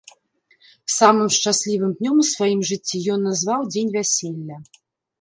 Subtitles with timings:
[0.97, 4.57] Самым шчаслівым днём у сваім жыццё ён назваў дзень вяселля.